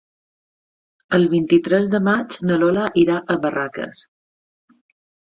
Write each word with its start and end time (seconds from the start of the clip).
El 1.17 1.25
vint-i-tres 1.33 1.89
de 1.95 1.99
maig 2.07 2.33
na 2.51 2.57
Lola 2.63 2.85
irà 3.01 3.17
a 3.33 3.35
Barraques. 3.43 4.01